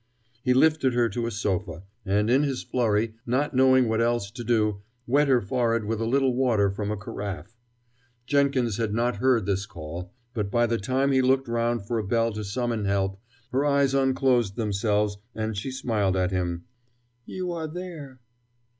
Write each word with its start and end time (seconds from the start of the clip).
He 0.41 0.55
lifted 0.55 0.95
her 0.95 1.09
to 1.09 1.27
a 1.27 1.31
sofa, 1.31 1.83
and, 2.03 2.27
in 2.27 2.41
his 2.41 2.63
flurry, 2.63 3.13
not 3.27 3.53
knowing 3.53 3.87
what 3.87 4.01
else 4.01 4.31
to 4.31 4.43
do, 4.43 4.81
wet 5.05 5.27
her 5.27 5.41
forehead 5.41 5.83
with 5.85 6.01
a 6.01 6.07
little 6.07 6.33
water 6.33 6.71
from 6.71 6.89
a 6.89 6.97
carafe. 6.97 7.55
Jenkins 8.25 8.77
had 8.77 8.95
not 8.95 9.17
heard 9.17 9.47
his 9.47 9.67
call, 9.67 10.11
and 10.35 10.49
by 10.49 10.65
the 10.65 10.79
time 10.79 11.11
he 11.11 11.21
looked 11.21 11.47
round 11.47 11.85
for 11.85 11.99
a 11.99 12.03
bell 12.03 12.33
to 12.33 12.43
summon 12.43 12.85
help, 12.85 13.21
her 13.51 13.63
eyes 13.63 13.93
unclosed 13.93 14.55
themselves, 14.55 15.17
and 15.35 15.55
she 15.55 15.69
smiled 15.69 16.17
at 16.17 16.31
him. 16.31 16.63
"You 17.27 17.51
are 17.51 17.67
there...." 17.67 18.21